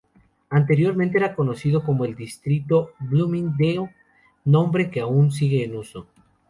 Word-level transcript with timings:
Anteriormente 0.49 1.19
era 1.19 1.35
conocido 1.35 1.83
como 1.83 2.05
el 2.05 2.15
Distrito 2.15 2.93
Bloomingdale, 2.97 3.93
nombre 4.45 4.89
que 4.89 4.99
aún 5.01 5.31
sigue 5.31 5.63
en 5.63 5.75
uso. 5.77 6.07